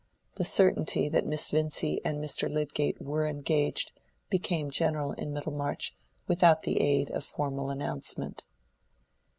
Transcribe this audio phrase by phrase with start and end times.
[0.37, 2.51] The certainty that Miss Vincy and Mr.
[2.51, 3.91] Lydgate were engaged
[4.31, 8.43] became general in Middlemarch without the aid of formal announcement.